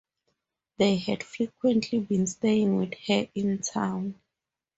[0.77, 4.19] They had frequently been staying with her in town.